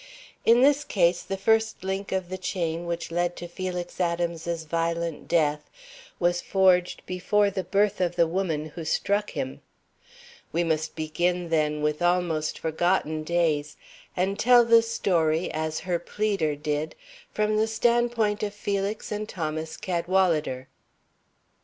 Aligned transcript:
In 0.45 0.61
this 0.61 0.83
case, 0.83 1.21
the 1.21 1.37
first 1.37 1.83
link 1.83 2.11
of 2.11 2.29
the 2.29 2.37
chain 2.39 2.87
which 2.87 3.11
led 3.11 3.35
to 3.35 3.47
Felix 3.47 3.99
Adams's 4.01 4.63
violent 4.63 5.27
death 5.27 5.69
was 6.19 6.41
forged 6.41 7.03
before 7.05 7.51
the 7.51 7.63
birth 7.63 8.01
of 8.01 8.15
the 8.15 8.25
woman 8.25 8.69
who 8.69 8.83
struck 8.83 9.29
him. 9.29 9.61
We 10.51 10.63
must 10.63 10.95
begin, 10.95 11.49
then, 11.49 11.83
with 11.83 12.01
almost 12.01 12.57
forgotten 12.57 13.21
days, 13.21 13.77
and 14.17 14.39
tell 14.39 14.65
the 14.65 14.81
story, 14.81 15.51
as 15.51 15.81
her 15.81 15.99
pleader 15.99 16.55
did, 16.55 16.95
from 17.31 17.57
the 17.57 17.67
standpoint 17.67 18.41
of 18.41 18.55
Felix 18.55 19.11
and 19.11 19.29
Thomas 19.29 19.77
Cadwalader. 19.77 20.67